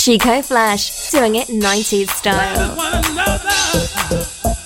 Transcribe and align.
Chico 0.00 0.40
Flash, 0.40 1.10
doing 1.10 1.34
it 1.34 1.48
90s 1.48 2.08
style. 2.08 2.74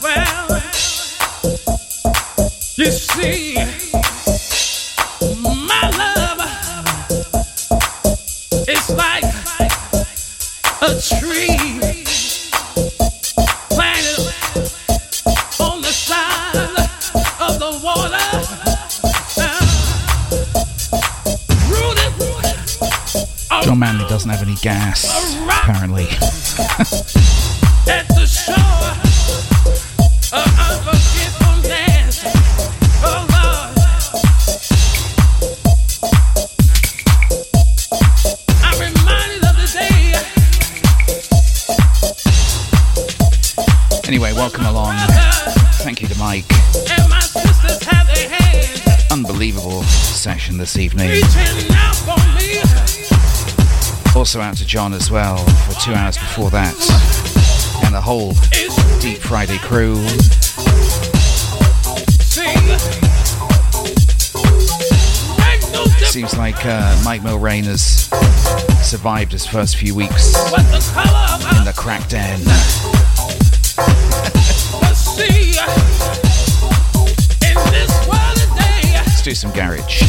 Well, 0.01 0.63
you 2.77 2.93
see, 2.93 3.57
my 5.43 5.91
love 5.99 6.39
is 8.69 8.91
like 8.91 9.25
a 10.83 10.95
tree 11.01 11.74
doesn't 24.15 24.31
have 24.31 24.43
any 24.43 24.55
gas, 24.63 25.35
apparently. 25.43 26.07
Anyway, 44.07 44.33
welcome 44.33 44.65
along. 44.67 44.95
Thank 45.83 46.01
you 46.01 46.07
to 46.07 46.17
Mike. 46.21 46.45
Unbelievable 49.11 49.83
session 49.83 50.57
this 50.57 50.79
evening. 50.79 51.21
Also 54.17 54.41
out 54.41 54.57
to 54.57 54.65
John 54.65 54.95
as 54.95 55.11
well 55.11 55.37
for 55.37 55.81
two 55.81 55.93
hours 55.93 56.17
before 56.17 56.49
that. 56.51 56.75
And 57.85 57.95
the 57.95 58.01
whole 58.01 58.33
Deep 59.01 59.19
Friday 59.19 59.59
crew. 59.59 59.97
Seems 66.07 66.37
like 66.37 66.65
uh, 66.65 67.03
Mike 67.05 67.23
Mulrain 67.23 67.65
has 67.65 68.09
survived 68.89 69.33
his 69.33 69.45
first 69.45 69.77
few 69.77 69.97
weeks 69.97 70.37
in 70.53 71.65
the 71.65 71.75
crack 71.77 72.09
den. 72.09 72.41
Let's 78.95 79.23
do 79.23 79.35
some 79.35 79.53
garage. 79.53 80.03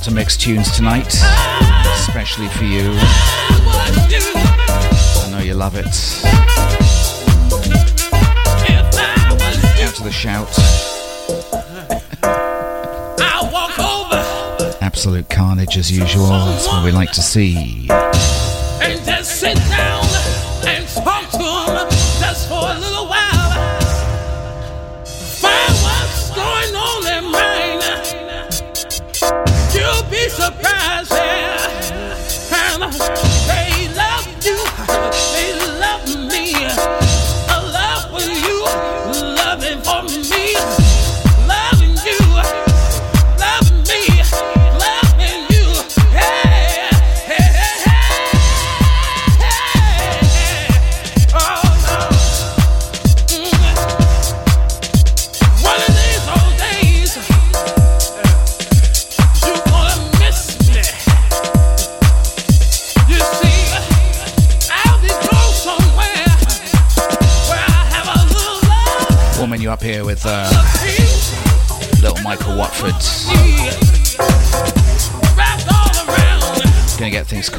Uh, 0.00 0.04
difficult 0.04 0.04
to 0.04 0.10
mix 0.14 0.36
tunes 0.36 0.70
tonight, 0.76 1.14
especially 1.94 2.48
for 2.48 2.64
you. 2.64 2.92
I 5.22 5.28
know 5.30 5.38
you 5.38 5.54
love 5.54 5.76
it. 5.76 5.86
Out 9.82 9.94
to 9.94 10.02
the 10.02 10.12
shout. 10.12 10.48
Absolute 14.82 15.28
carnage 15.28 15.76
as 15.76 15.90
usual. 15.90 16.28
That's 16.28 16.66
what 16.66 16.84
we 16.84 16.92
like 16.92 17.12
to 17.12 17.22
see. 17.22 17.88
and 17.90 19.04
just 19.04 19.40
sit 19.40 19.56
down 19.56 19.89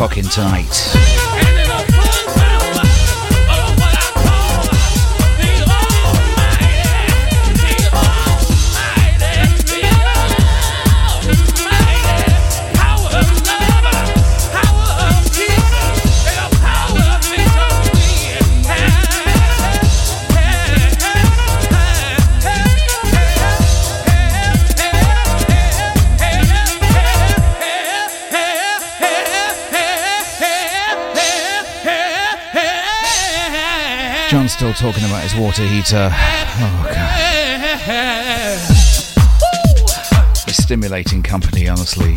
Cocking 0.02 0.24
tonight. 0.24 1.01
Talking 34.82 35.06
about 35.06 35.22
his 35.22 35.36
water 35.36 35.64
heater. 35.64 36.10
Oh, 36.12 36.90
God. 36.90 38.58
He's 40.48 40.58
stimulating 40.58 41.22
company, 41.22 41.68
honestly. 41.68 42.16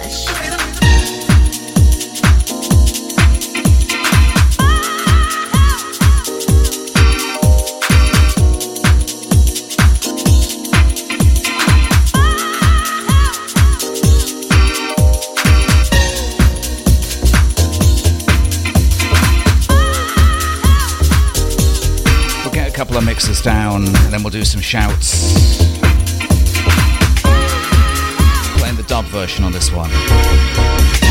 fresh. 0.00 0.26
We'll 22.44 22.52
get 22.52 22.68
a 22.68 22.72
couple 22.72 22.96
of 22.96 23.04
mixes 23.04 23.40
down 23.40 23.86
and 23.86 24.12
then 24.12 24.22
we'll 24.22 24.30
do 24.30 24.44
some 24.44 24.60
shouts. 24.60 25.79
dub 29.02 29.10
version 29.10 29.44
on 29.44 29.52
this 29.52 29.72
one. 29.72 31.09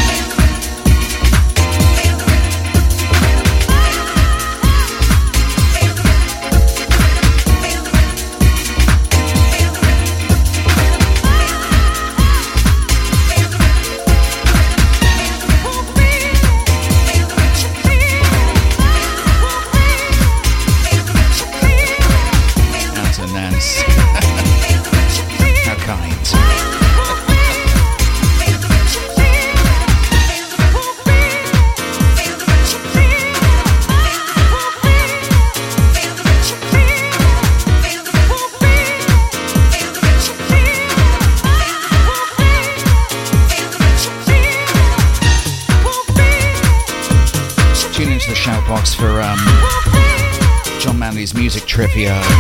trivia. 51.80 52.39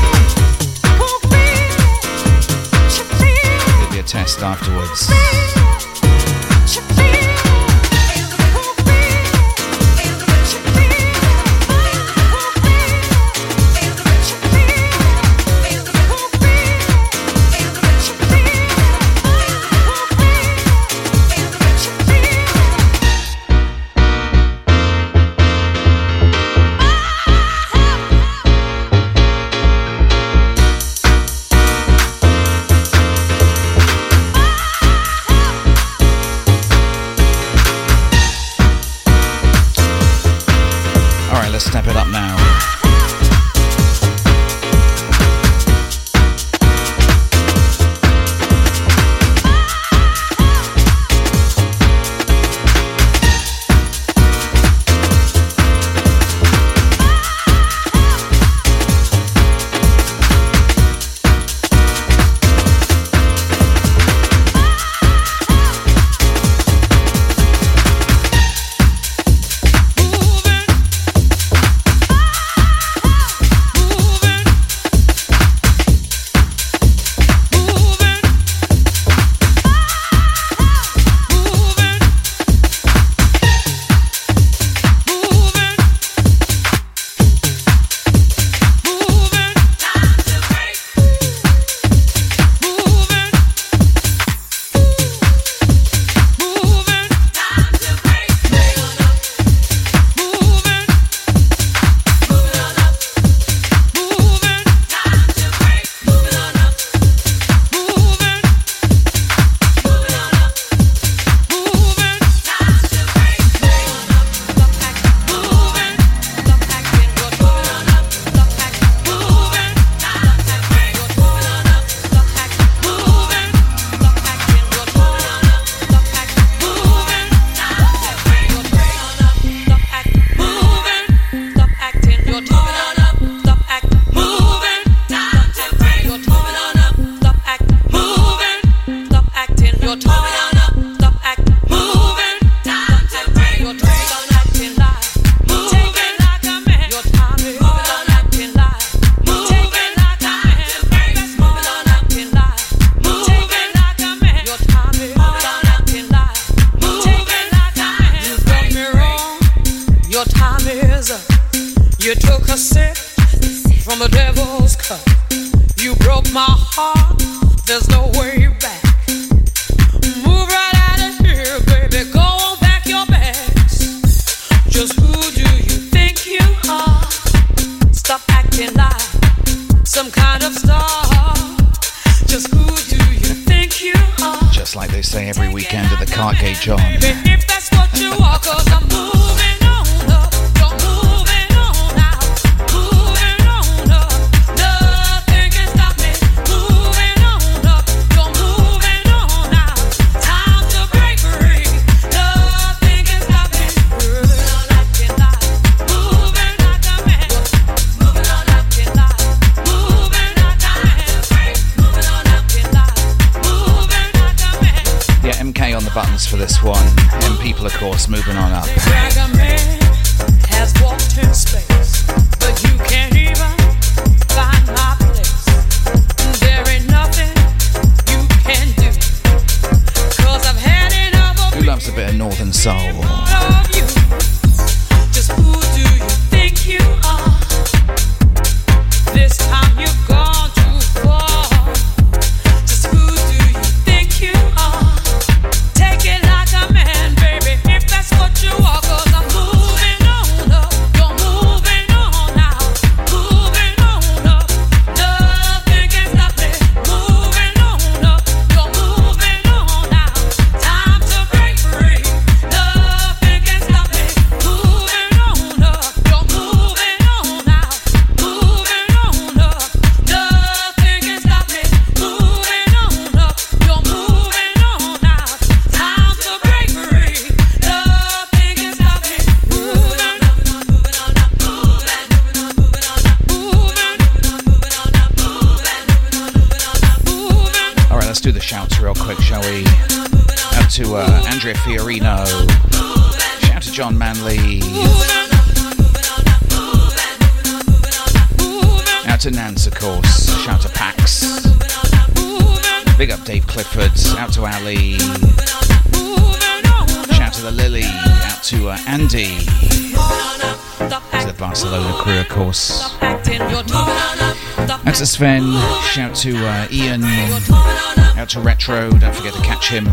Sven. 315.19 315.43
Shout 315.91 316.15
to 316.15 316.33
uh, 316.37 316.67
Ian. 316.71 317.03
Out 317.03 318.29
to 318.29 318.39
Retro. 318.39 318.89
Don't 318.91 319.13
forget 319.13 319.33
to 319.33 319.41
catch 319.41 319.67
him 319.67 319.85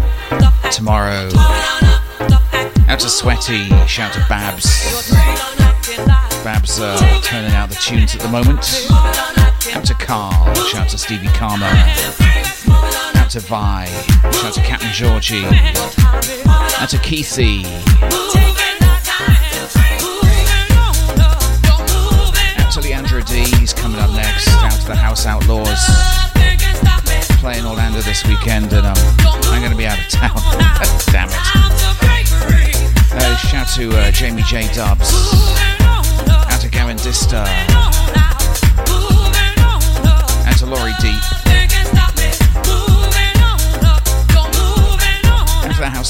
tomorrow. 0.71 1.31
Out 2.87 3.01
to 3.01 3.09
Sweaty. 3.09 3.65
Shout 3.89 4.13
to 4.13 4.25
Babs. 4.29 4.67
Babs 6.45 6.79
uh, 6.79 6.97
turning 7.25 7.51
out 7.53 7.71
the 7.71 7.75
tunes 7.75 8.15
at 8.15 8.21
the 8.21 8.29
moment. 8.29 8.87
Out 9.75 9.85
to 9.87 9.95
Carl. 9.95 10.55
Shout 10.67 10.91
to 10.91 10.99
Stevie 10.99 11.27
Karma. 11.29 11.67
Out 13.37 13.43
to 13.43 13.49
Vi. 13.49 13.87
Shout 14.33 14.55
to 14.55 14.61
Captain 14.63 14.91
Georgie. 14.95 15.45
Out 15.45 16.89
to 16.89 16.97
Keithy. 16.97 17.67
Out 22.57 22.73
to 22.73 22.81
Leandro 22.81 23.21
D. 23.21 23.45
He's 23.59 23.75
coming 23.75 24.01
up 24.01 24.11
next 24.13 24.49
Out 24.49 24.81
to 24.81 24.87
the 24.87 24.97
House 24.97 25.27
Outlaws 25.27 25.85
playing 27.39 27.67
Orlando 27.67 28.01
this 28.01 28.25
weekend, 28.27 28.73
and 28.73 28.87
um, 28.87 28.97
I'm 29.19 29.61
going 29.61 29.71
to 29.71 29.77
be 29.77 29.85
out 29.87 29.99
of 29.99 30.09
town. 30.09 30.33
Damn 31.13 31.29
it. 31.29 31.37
Uh, 33.13 33.37
shout 33.37 33.69
to 33.75 33.91
uh, 33.99 34.11
Jamie 34.13 34.45
J. 34.45 34.67
Dubs. 34.73 35.13
Out 36.27 36.61
to 36.63 36.71
Gavin 36.71 36.97
Dista. 36.97 37.45
And 40.47 40.57
to 40.57 40.65
Laurie 40.65 40.95
Deep. 41.03 41.46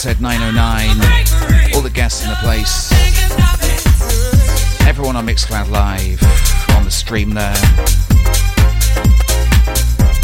Head 0.03 0.21
909. 0.21 1.75
All 1.75 1.81
the 1.81 1.91
guests 1.91 2.23
in 2.23 2.29
the 2.29 2.37
place. 2.37 2.93
Everyone 4.87 5.17
on 5.17 5.27
Mixcloud 5.27 5.71
Live 5.71 6.23
on 6.77 6.85
the 6.85 6.91
stream 6.91 7.31
there 7.31 7.55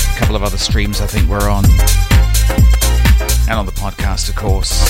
A 0.06 0.18
couple 0.18 0.36
of 0.36 0.42
other 0.42 0.58
streams 0.58 1.00
I 1.00 1.06
think 1.06 1.28
we're 1.28 1.48
on. 1.48 1.64
And 3.48 3.58
on 3.58 3.66
the 3.66 3.72
podcast, 3.72 4.28
of 4.28 4.36
course. 4.36 4.82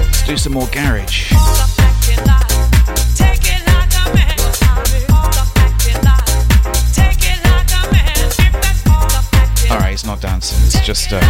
Let's 0.00 0.26
do 0.26 0.36
some 0.36 0.52
more 0.54 0.68
garage. 0.68 1.73
Just 10.84 11.14
uh, 11.14 11.20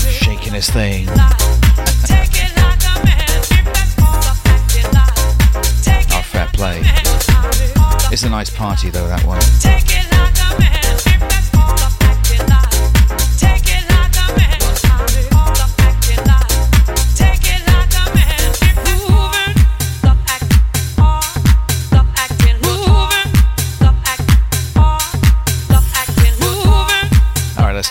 shaking 0.00 0.52
his 0.52 0.68
thing. 0.68 1.06
oh, 6.10 6.22
fair 6.24 6.48
play. 6.52 6.80
It's 8.10 8.24
a 8.24 8.28
nice 8.28 8.50
party 8.50 8.90
though, 8.90 9.06
that 9.06 9.22
one. 9.24 9.38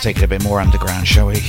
Take 0.02 0.16
it 0.16 0.24
a 0.24 0.28
bit 0.28 0.42
more 0.42 0.60
underground, 0.60 1.06
shall 1.06 1.28
we? 1.28 1.40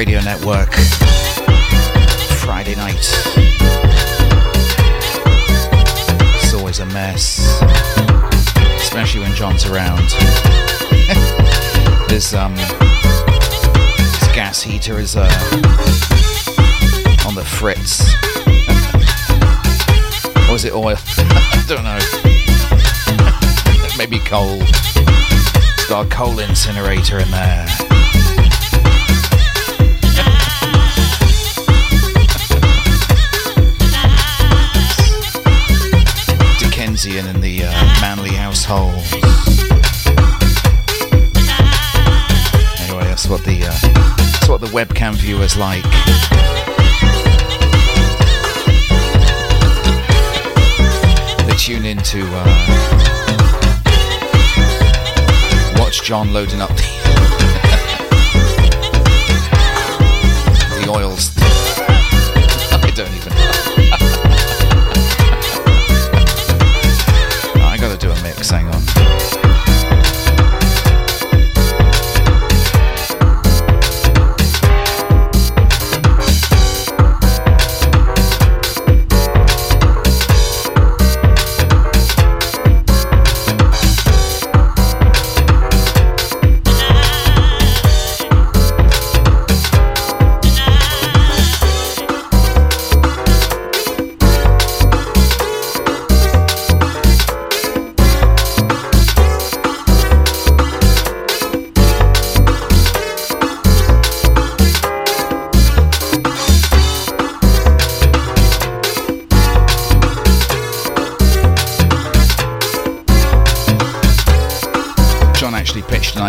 Radio 0.00 0.22
Network. 0.22 0.72
Friday 2.40 2.74
night. 2.74 2.96
It's 6.42 6.54
always 6.54 6.78
a 6.78 6.86
mess. 6.86 7.60
Especially 8.80 9.20
when 9.20 9.34
John's 9.34 9.66
around. 9.66 9.98
this 12.08 12.32
um 12.32 12.54
this 12.54 14.28
gas 14.32 14.62
heater 14.62 14.98
is 14.98 15.16
uh 15.16 15.28
on 17.26 17.34
the 17.34 17.44
fritz. 17.44 18.00
Or 20.48 20.54
is 20.54 20.64
it 20.64 20.72
oil? 20.72 20.96
I 21.18 21.62
don't 21.68 21.84
know. 21.84 21.98
Maybe 23.98 24.18
coal. 24.20 24.56
It's 24.62 25.86
got 25.90 26.06
a 26.06 26.08
coal 26.08 26.38
incinerator 26.38 27.18
in 27.18 27.30
there. 27.30 27.66
Dickensian 37.02 37.34
in 37.34 37.40
the 37.40 37.64
uh, 37.64 37.70
manly 38.02 38.28
household. 38.30 38.92
Anyway, 42.78 43.04
that's 43.04 43.26
what 43.26 43.42
the 43.44 43.64
uh, 43.64 43.72
that's 44.16 44.48
what 44.50 44.60
the 44.60 44.66
webcam 44.66 45.14
viewers 45.14 45.56
like. 45.56 45.82
They 51.46 51.54
tune 51.56 51.86
in 51.86 51.96
to 51.98 52.20
uh, 52.22 52.44
watch 55.78 56.02
John 56.02 56.34
loading 56.34 56.60
up 56.60 56.68
the 56.68 56.82
the 60.84 60.90
oils. 60.90 61.39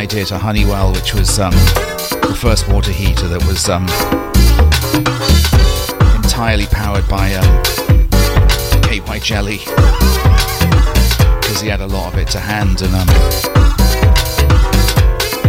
Idea 0.01 0.25
to 0.25 0.35
Honeywell, 0.35 0.91
which 0.93 1.13
was 1.13 1.37
um, 1.37 1.51
the 1.51 2.35
first 2.35 2.67
water 2.67 2.91
heater 2.91 3.27
that 3.27 3.45
was 3.45 3.69
um, 3.69 3.83
entirely 6.15 6.65
powered 6.65 7.07
by 7.07 7.35
um, 7.35 8.81
Cape 8.81 9.05
by 9.05 9.19
Jelly, 9.19 9.59
because 11.39 11.61
he 11.61 11.69
had 11.69 11.81
a 11.81 11.87
lot 11.87 12.11
of 12.11 12.19
it 12.19 12.29
to 12.29 12.39
hand. 12.39 12.81
And 12.81 12.95
um, 12.95 13.07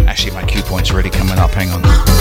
actually, 0.06 0.34
my 0.34 0.44
cue 0.44 0.60
point's 0.60 0.90
already 0.90 1.08
coming 1.08 1.38
up. 1.38 1.52
Hang 1.52 1.70
on. 1.70 2.11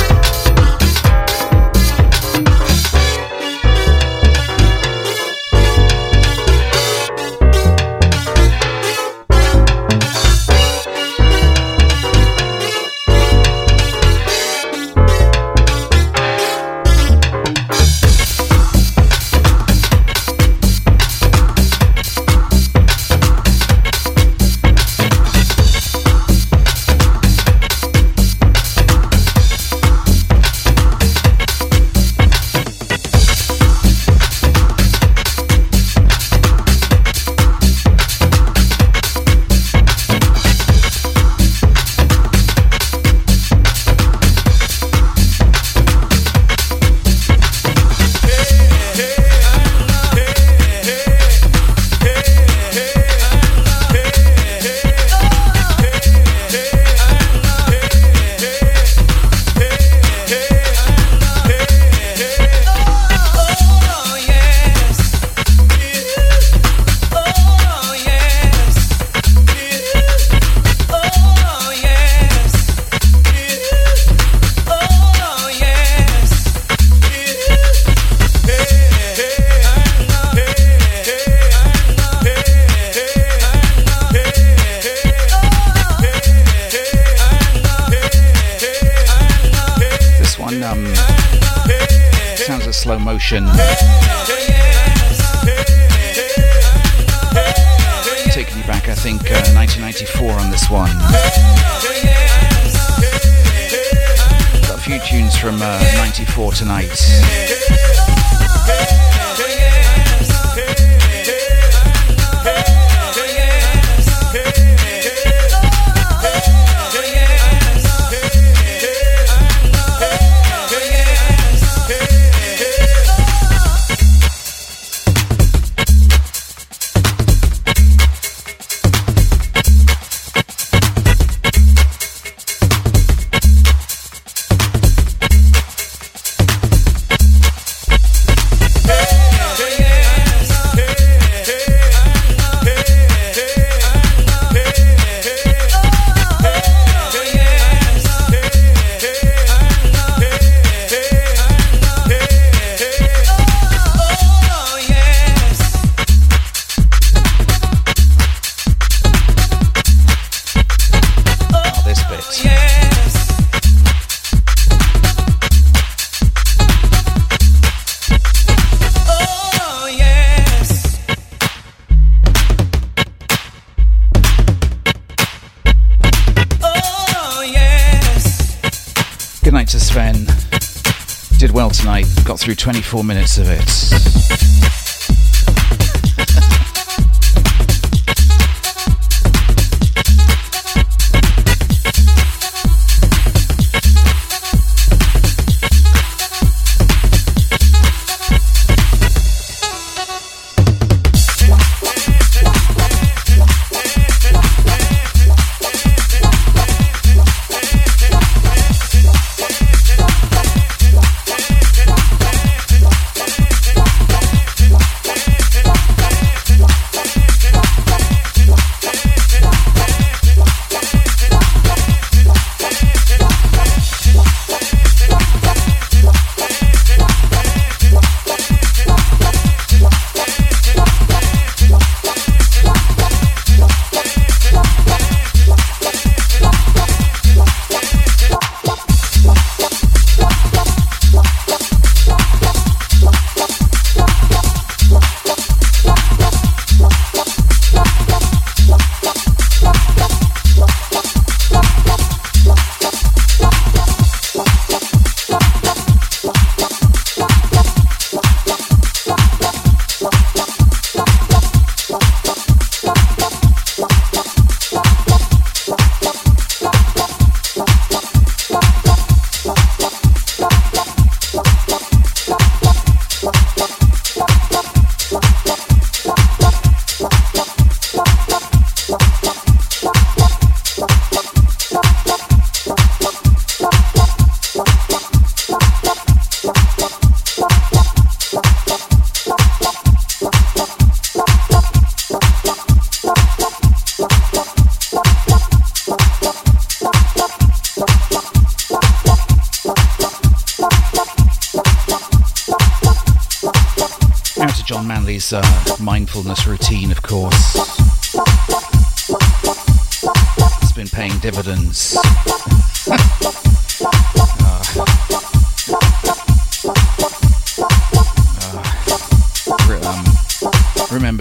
Through 182.42 182.56
24 182.56 183.04
minutes 183.04 183.38
of 183.38 183.48
it. 183.48 184.01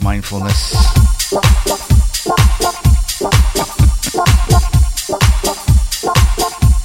mindfulness. 0.00 0.74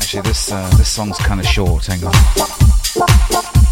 Actually, 0.02 0.22
this 0.24 0.52
uh, 0.52 0.68
this 0.78 0.90
song's 0.90 1.18
kind 1.20 1.40
of 1.40 1.46
short. 1.46 1.86
Hang 1.86 2.04
on. 2.04 3.67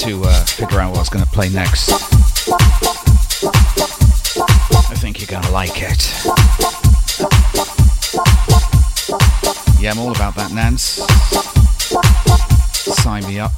Uh, 0.00 0.44
play 1.32 1.48
next. 1.48 1.90
I 4.90 4.94
think 4.94 5.20
you're 5.20 5.26
gonna 5.26 5.50
like 5.50 5.82
it. 5.82 6.12
Yeah, 9.80 9.90
I'm 9.90 9.98
all 9.98 10.12
about 10.12 10.36
that, 10.36 10.52
Nance. 10.52 11.02
Sign 13.02 13.26
me 13.26 13.40
up. 13.40 13.52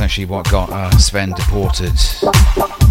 Actually 0.00 0.26
what 0.26 0.50
got 0.50 0.70
uh, 0.70 0.90
Sven 0.98 1.30
deported. 1.30 2.85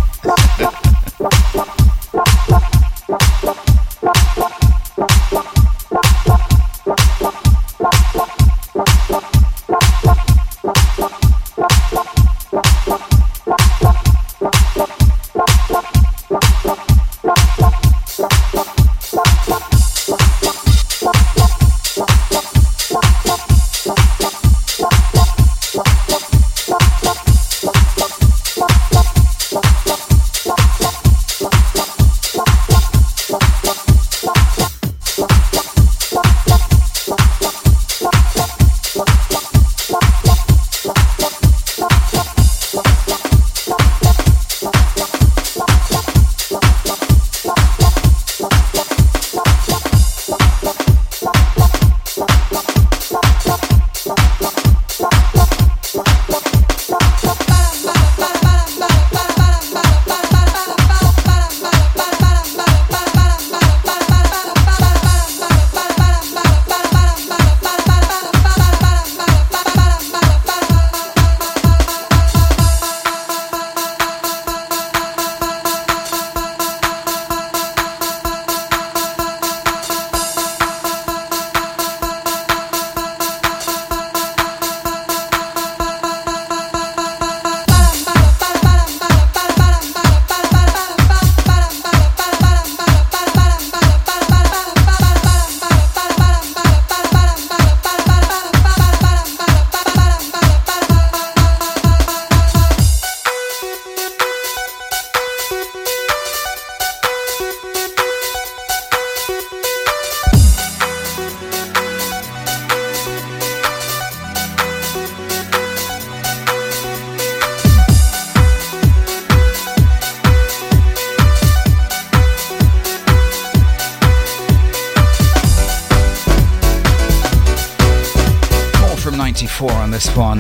One. 130.18 130.40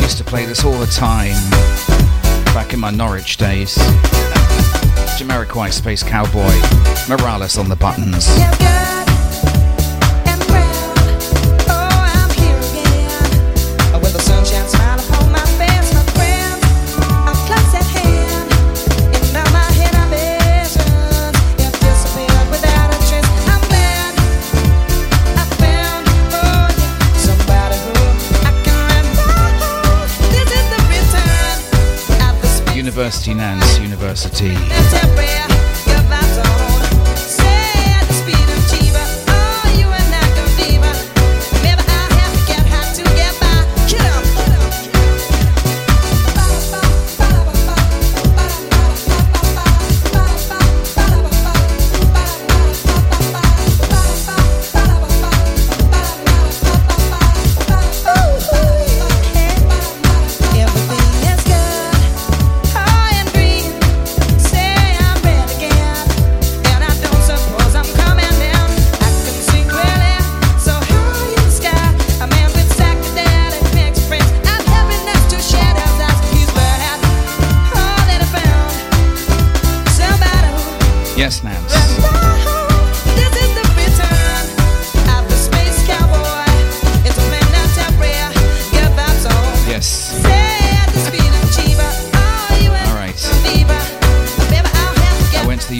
Used 0.00 0.18
to 0.18 0.24
play 0.24 0.44
this 0.44 0.64
all 0.64 0.78
the 0.78 0.86
time 0.86 1.50
back 2.54 2.72
in 2.72 2.80
my 2.80 2.90
Norwich 2.90 3.36
days. 3.36 3.76
Jamiroquai 5.18 5.72
Space 5.72 6.02
Cowboy, 6.02 6.52
Morales 7.08 7.58
on 7.58 7.68
the 7.68 7.76
buttons. 7.76 8.28
University 33.12 33.34
Nance 33.34 33.78
University. 33.78 35.51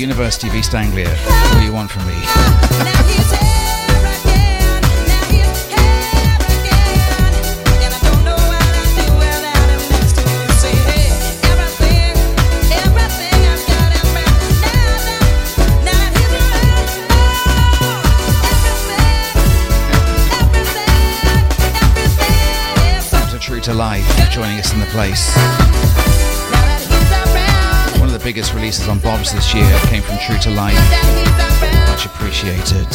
University 0.02 0.48
of 0.48 0.54
East 0.56 0.74
Anglia. 0.74 1.08
What 1.08 1.60
do 1.60 1.64
you 1.64 1.72
want 1.72 1.88
from 1.88 2.04
me? 2.08 2.18
To 23.62 23.72
Life 23.72 24.30
joining 24.32 24.58
us 24.58 24.72
in 24.72 24.80
the 24.80 24.86
place. 24.86 25.71
Biggest 28.24 28.54
releases 28.54 28.88
on 28.88 29.00
Bob's 29.00 29.32
this 29.32 29.52
year 29.52 29.78
came 29.86 30.00
from 30.00 30.16
True 30.18 30.38
to 30.38 30.50
Life. 30.50 30.76
Much 31.88 32.06
appreciated. 32.06 32.86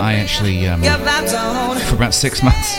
I 0.00 0.14
actually, 0.14 0.66
um, 0.68 0.82
for 1.88 1.94
about 1.96 2.14
six 2.14 2.42
months, 2.42 2.76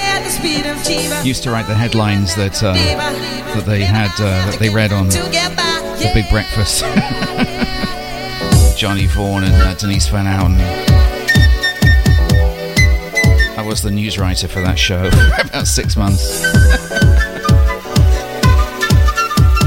used 1.25 1.43
to 1.43 1.51
write 1.51 1.67
the 1.67 1.75
headlines 1.75 2.36
that 2.36 2.61
uh, 2.63 2.73
that 2.73 3.65
they 3.65 3.82
had 3.82 4.11
uh, 4.19 4.49
that 4.49 4.59
they 4.59 4.69
read 4.69 4.91
on 4.91 5.09
the 5.09 6.11
Big 6.13 6.29
Breakfast. 6.29 6.84
Johnny 8.77 9.05
Vaughan 9.07 9.43
and 9.43 9.53
uh, 9.53 9.73
Denise 9.75 10.07
Van 10.07 10.25
Outen. 10.25 10.59
I 13.57 13.63
was 13.63 13.82
the 13.82 13.91
news 13.91 14.17
writer 14.17 14.47
for 14.47 14.61
that 14.61 14.79
show 14.79 15.11
for 15.36 15.41
about 15.47 15.67
six 15.67 15.95
months. 15.95 16.41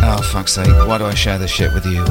oh 0.03 0.21
fuck's 0.33 0.53
sake! 0.53 0.67
Why 0.89 0.99
do 0.99 1.05
I 1.05 1.15
share 1.15 1.39
this 1.39 1.51
shit 1.51 1.73
with 1.73 1.87
you? 1.87 2.05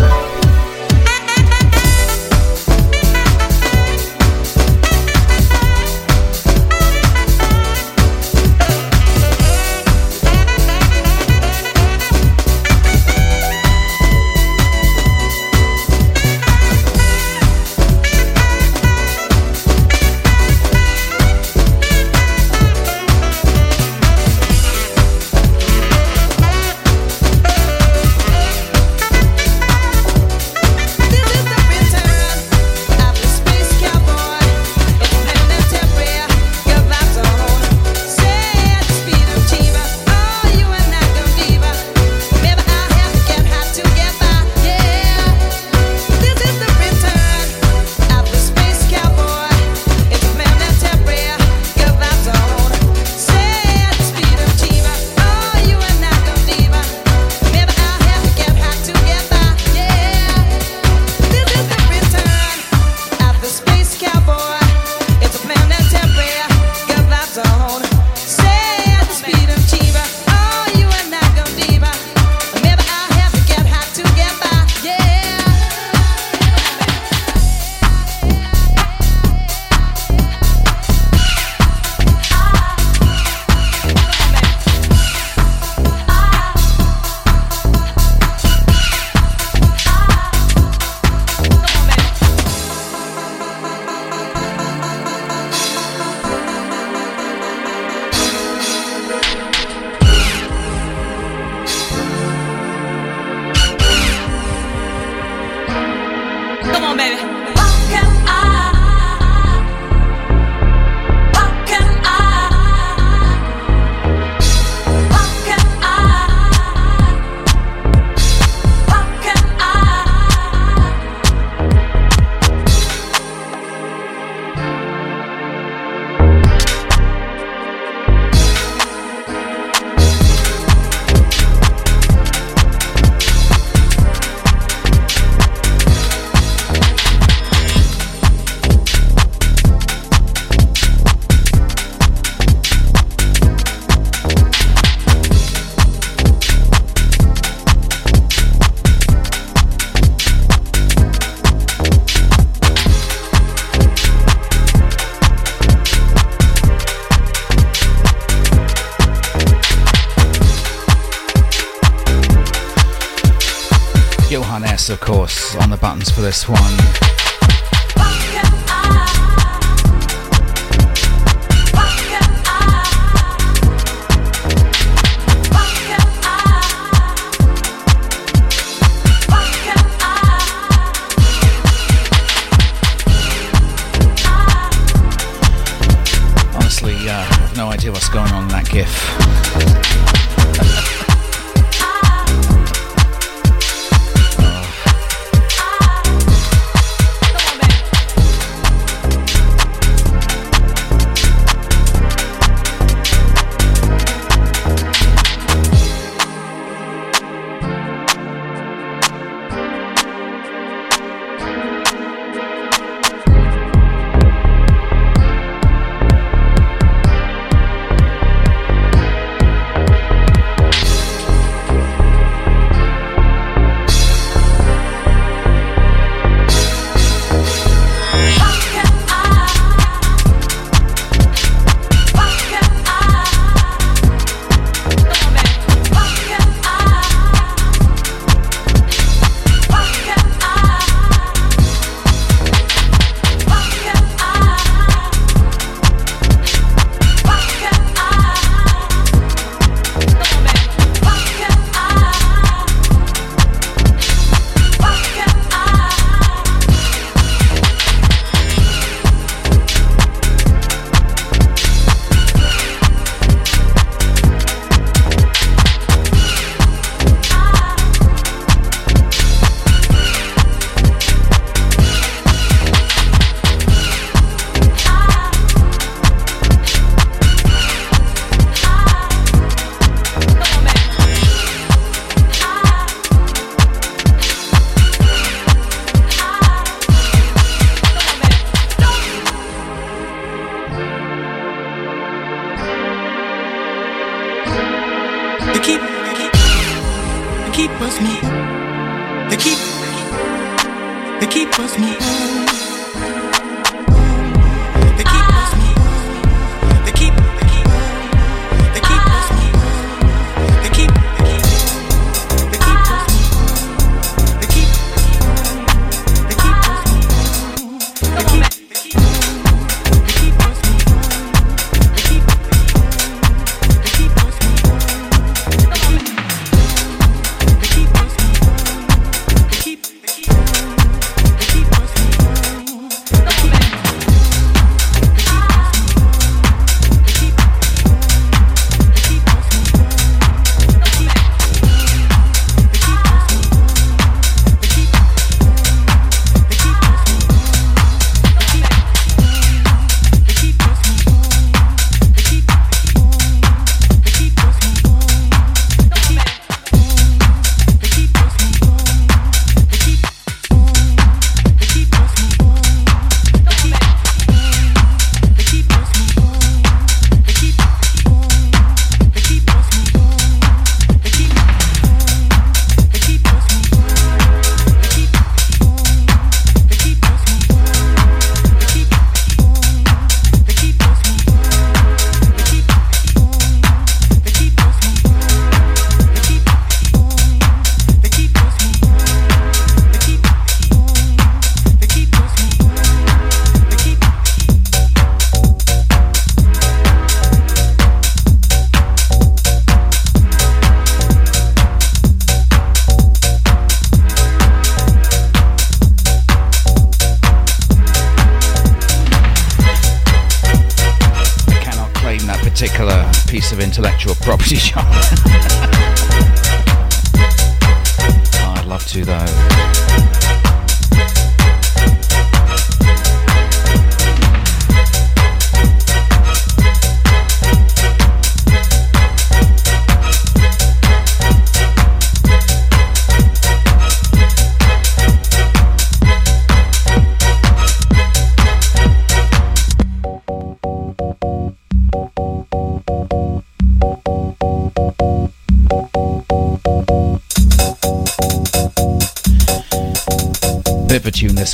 this 166.24 166.48
one. 166.48 166.63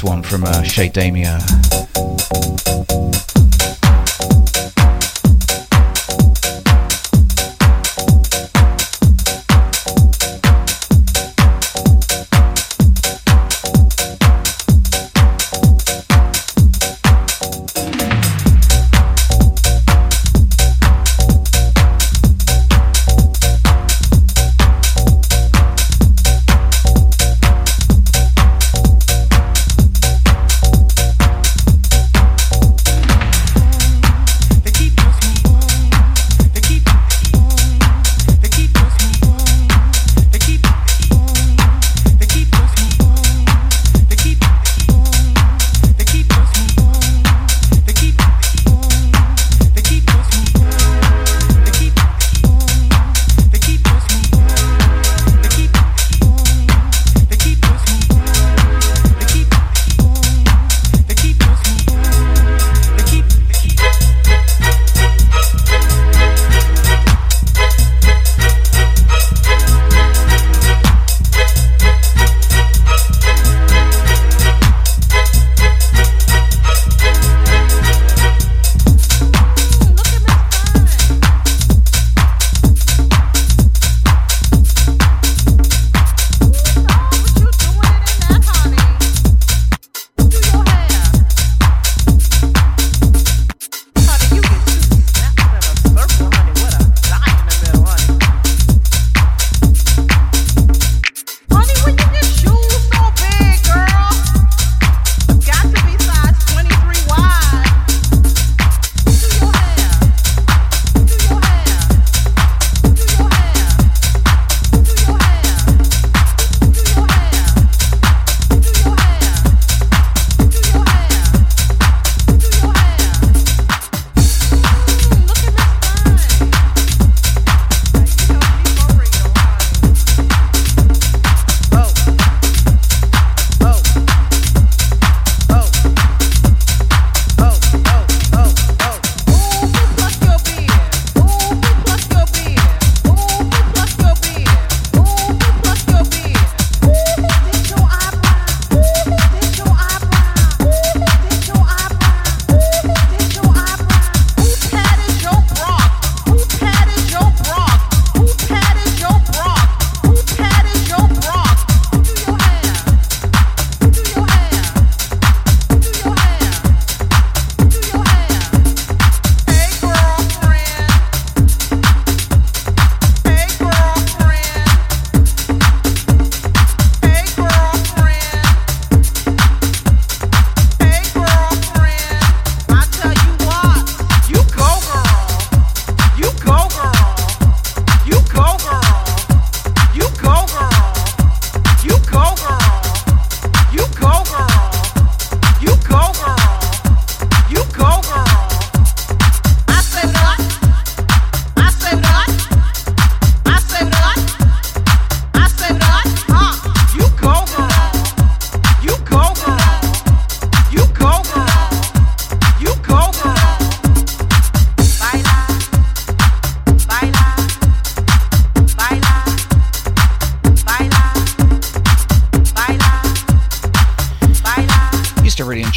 One 0.03 0.21
from 0.23 0.43
uh, 0.43 0.63
Shay 0.63 0.89
Damia. 0.89 1.39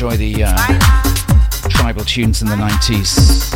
Enjoy 0.02 0.16
the 0.16 0.42
uh, 0.44 1.68
tribal 1.68 2.04
tunes 2.04 2.42
in 2.42 2.48
the 2.48 2.56
90s. 2.56 3.52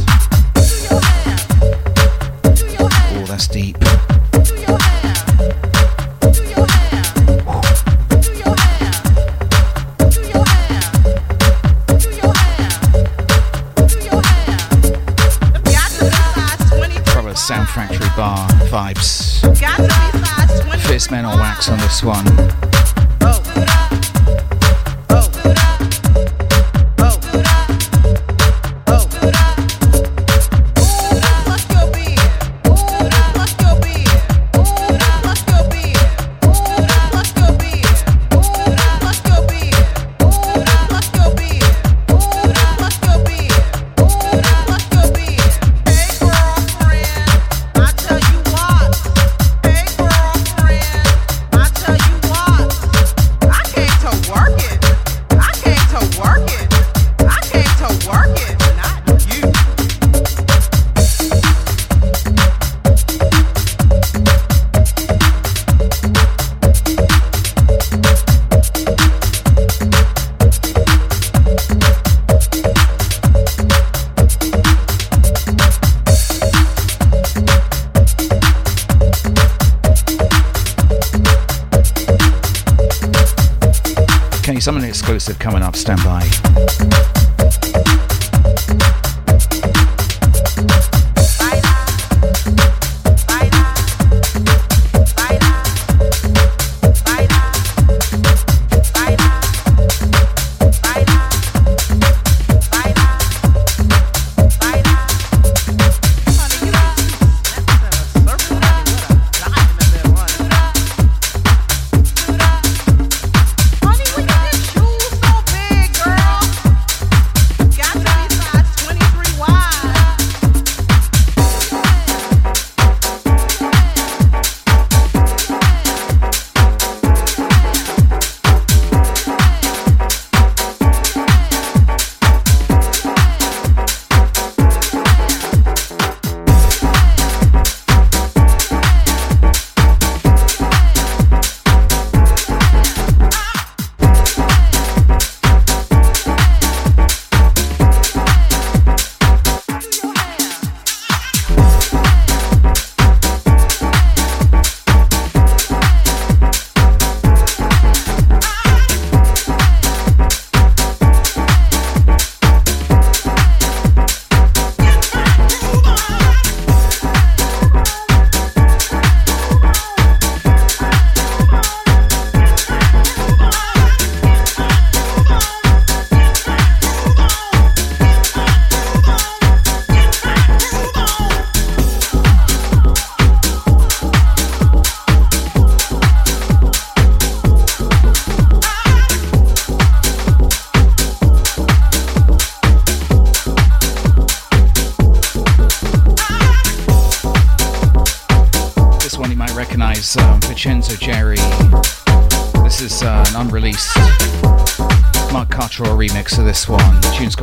Oh, 3.17 3.25
that's 3.27 3.49
deep. 3.49 3.77
Sound 17.37 17.69
Factory 17.69 18.09
bar 18.17 18.49
vibes. 18.71 19.41
Fierce 20.89 21.11
Men 21.13 21.25
or 21.27 21.37
Wax 21.37 21.69
on 21.69 21.79
this 21.79 22.03
one. 22.03 22.66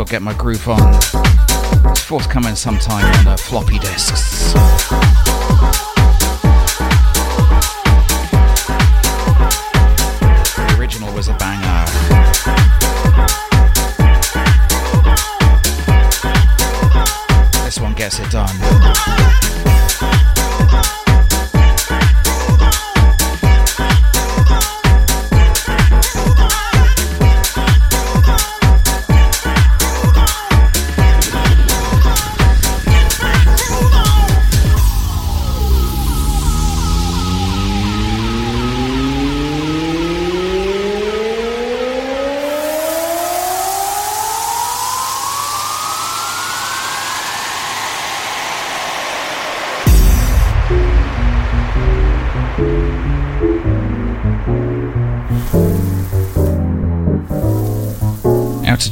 The 0.03 0.07
called 0.07 0.11
Get 0.11 0.21
My 0.21 0.33
Groove 0.33 0.67
On. 0.67 0.95
It's 1.91 2.01
forthcoming 2.01 2.55
sometime 2.55 3.05
on 3.19 3.27
uh, 3.27 3.37
floppy 3.37 3.79
disks. 3.79 4.53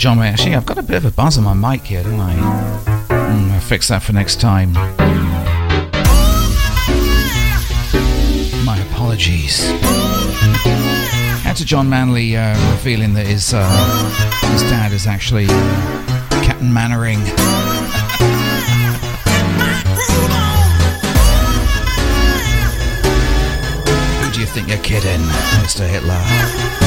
John 0.02 0.18
May. 0.18 0.30
Actually, 0.30 0.56
I've 0.56 0.66
got 0.66 0.80
a 0.80 0.82
bit 0.82 0.98
of 0.98 1.06
a 1.06 1.12
buzz 1.12 1.38
on 1.38 1.44
my 1.44 1.54
mic 1.54 1.86
here, 1.86 2.02
don't 2.02 2.20
I? 2.20 2.34
Mm, 2.34 3.52
I'll 3.52 3.60
fix 3.60 3.90
that 3.90 4.02
for 4.02 4.14
next 4.14 4.42
time. 4.42 4.74
My 8.66 8.80
apologies. 8.90 9.70
Out 11.46 11.56
to 11.58 11.66
John 11.66 11.88
Manley 11.88 12.36
uh, 12.36 12.58
revealing 12.72 13.14
that 13.14 13.28
his 13.28 13.54
uh, 13.54 13.62
his 14.54 14.64
dad 14.64 14.92
is 14.92 15.06
actually 15.06 15.46
Captain 16.42 16.74
Mainwaring. 16.74 17.20
Who 24.18 24.32
do 24.34 24.40
you 24.40 24.48
think 24.48 24.68
you're 24.68 24.80
kidding, 24.80 25.22
Mr. 25.62 25.88
Hitler? 25.88 26.81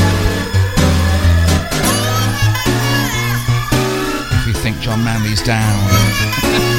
Manley's 5.03 5.43
down. 5.43 6.71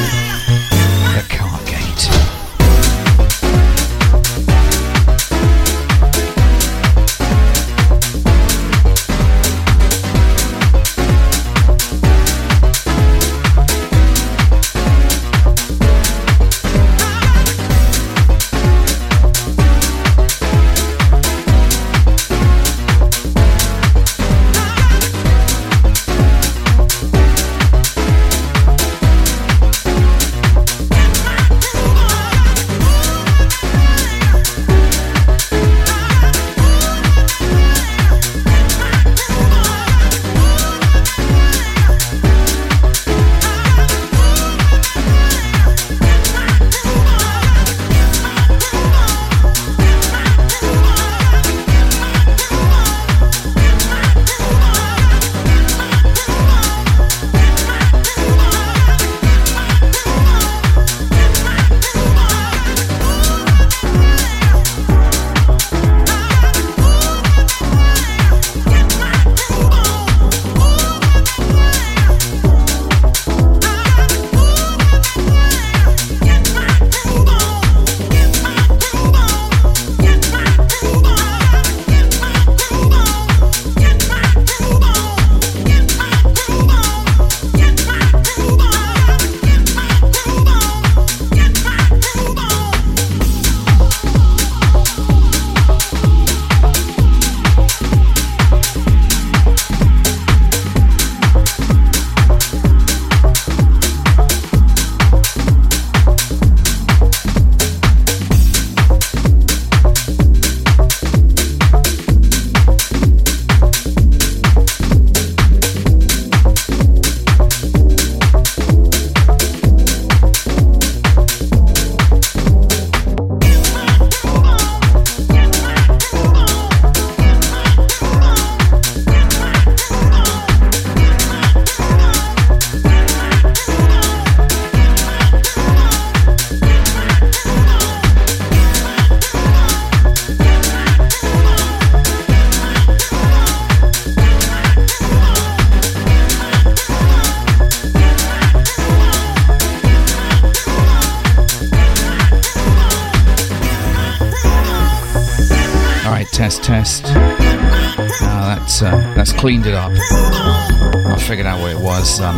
that's 158.66 158.82
uh, 158.82 158.90
that's 159.14 159.32
cleaned 159.32 159.66
it 159.66 159.74
up. 159.74 159.92
I 159.94 161.16
figured 161.18 161.46
out 161.46 161.60
what 161.60 161.70
it 161.70 161.80
was. 161.80 162.20
Um, 162.20 162.36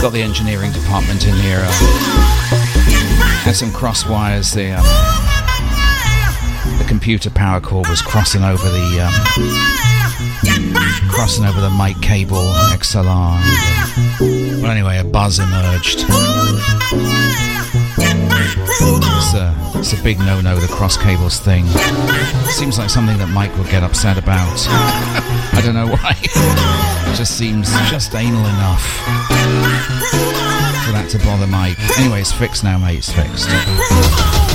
got 0.00 0.12
the 0.12 0.22
engineering 0.22 0.72
department 0.72 1.26
in 1.26 1.34
here. 1.34 1.60
Uh, 1.62 1.72
had 3.44 3.56
some 3.56 3.70
cross 3.72 4.06
wires. 4.08 4.52
The 4.52 4.70
the 6.78 6.84
computer 6.88 7.28
power 7.30 7.60
cord 7.60 7.88
was 7.88 8.00
crossing 8.00 8.44
over 8.44 8.68
the 8.68 9.00
um, 9.00 9.12
crossing 11.10 11.44
over 11.44 11.60
the 11.60 11.70
mic 11.70 12.00
cable 12.00 12.52
XLR. 12.72 13.40
Well, 14.62 14.70
anyway, 14.70 14.98
a 14.98 15.04
buzz 15.04 15.38
emerged. 15.38 16.06
It's 18.82 19.34
a, 19.34 19.54
it's 19.78 19.92
a 19.92 20.02
big 20.02 20.18
no-no, 20.18 20.56
the 20.56 20.66
cross 20.68 20.96
cables 20.96 21.38
thing. 21.38 21.66
Seems 22.48 22.78
like 22.78 22.88
something 22.90 23.18
that 23.18 23.28
Mike 23.28 23.56
would 23.58 23.68
get 23.68 23.82
upset 23.82 24.16
about. 24.16 24.48
I 25.52 25.60
don't 25.64 25.74
know 25.74 25.86
why. 25.86 26.16
It 26.22 27.14
just 27.16 27.36
seems 27.36 27.70
just 27.90 28.14
anal 28.14 28.40
enough 28.40 28.82
for 30.84 30.92
that 30.92 31.08
to 31.10 31.18
bother 31.18 31.46
Mike. 31.46 31.78
Anyway, 31.98 32.20
it's 32.20 32.32
fixed 32.32 32.64
now, 32.64 32.78
mate. 32.78 32.98
It's 32.98 33.12
fixed. 33.12 34.49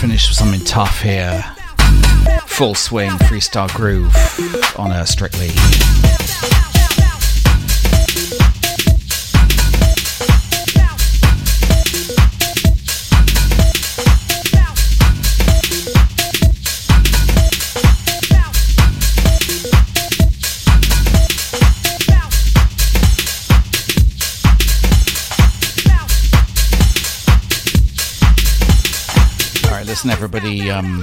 Finish 0.00 0.28
with 0.28 0.38
something 0.38 0.60
tough 0.60 1.02
here. 1.02 1.42
Full 2.46 2.76
swing 2.76 3.10
freestyle 3.26 3.72
groove 3.74 4.14
on 4.78 4.92
a 4.92 5.04
strictly. 5.04 5.48
Listen 29.98 30.10
everybody, 30.10 30.70
um 30.70 31.02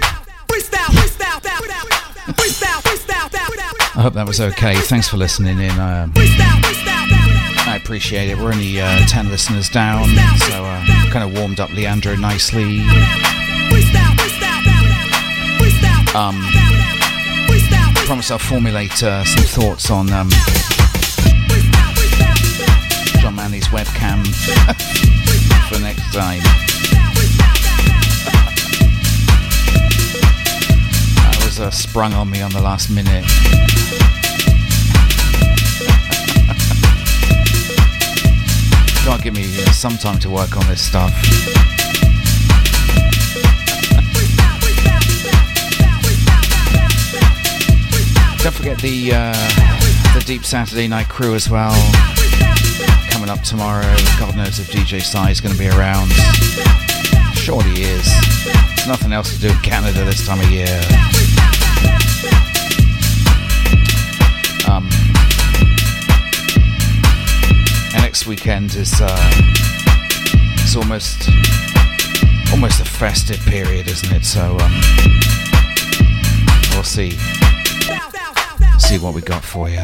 I 3.94 4.02
hope 4.02 4.14
that 4.14 4.26
was 4.26 4.40
okay. 4.40 4.76
Thanks 4.76 5.10
for 5.10 5.18
listening 5.18 5.60
in. 5.60 5.72
Um, 5.72 6.14
I 6.16 7.78
appreciate 7.82 8.30
it. 8.30 8.38
We're 8.38 8.54
only 8.54 8.80
uh, 8.80 9.06
10 9.08 9.28
listeners 9.28 9.68
down, 9.68 10.06
so 10.48 10.64
uh, 10.64 10.86
kind 11.12 11.30
of 11.30 11.38
warmed 11.38 11.60
up 11.60 11.74
Leandro 11.74 12.16
nicely. 12.16 12.80
Um, 16.16 16.42
promise 18.06 18.32
I'll 18.32 18.40
formulate 18.40 19.04
uh, 19.04 19.26
some 19.26 19.44
thoughts 19.44 19.92
on 19.92 20.10
um, 20.14 20.30
John 23.20 23.36
Manley's 23.36 23.68
webcam 23.68 24.26
for 25.70 25.80
next 25.82 26.14
time. 26.14 26.65
Uh, 31.60 31.72
sprung 31.72 32.14
on 32.14 32.30
me 32.30 32.42
on 32.42 32.52
the 32.52 32.62
last 32.62 32.90
minute. 32.90 33.24
God, 39.06 39.22
give 39.22 39.34
me 39.34 39.44
some 39.72 39.98
time 39.98 40.20
to 40.20 40.30
work 40.30 40.58
on 40.58 40.66
this 40.68 40.82
stuff. 40.82 41.12
Don't 48.42 48.54
forget 48.54 48.78
the 48.80 49.12
uh, 49.14 49.34
the 50.14 50.24
Deep 50.26 50.46
Saturday 50.46 50.88
Night 50.88 51.10
crew 51.10 51.36
as 51.36 51.50
well. 51.50 51.74
Coming 53.10 53.30
up 53.30 53.42
tomorrow. 53.42 53.96
God 54.20 54.36
knows 54.36 54.60
if 54.60 54.72
DJ 54.72 55.02
Sai 55.02 55.32
is 55.32 55.42
going 55.42 55.54
to 55.54 55.60
be 55.60 55.70
around. 55.70 56.12
Surely 57.36 57.70
he 57.72 57.84
is. 57.84 58.08
Nothing 58.88 59.14
else 59.14 59.34
to 59.34 59.40
do 59.40 59.50
in 59.50 59.58
Canada 59.62 60.04
this 60.04 60.26
time 60.26 60.40
of 60.40 60.50
year. 60.52 61.15
Next 68.16 68.28
weekend 68.28 68.76
is 68.76 69.02
uh, 69.02 69.32
it's 70.60 70.78
almost 70.78 71.30
almost 72.50 72.80
a 72.80 72.86
festive 72.86 73.42
period, 73.42 73.90
isn't 73.90 74.16
it? 74.16 74.24
So 74.24 74.58
um, 74.58 74.72
we'll 76.72 76.84
see 76.84 77.12
see 78.80 79.00
what 79.00 79.16
we 79.16 79.22
got 79.22 79.44
for 79.44 79.68
you. 79.68 79.80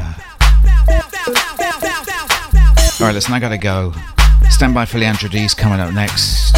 All 3.02 3.08
right, 3.08 3.14
listen, 3.14 3.34
I 3.34 3.40
gotta 3.42 3.58
go. 3.58 3.94
Stand 4.50 4.74
by 4.74 4.86
for 4.86 4.98
Leandro 4.98 5.28
D's 5.28 5.54
coming 5.54 5.82
up 5.82 5.94
next. 5.94 6.56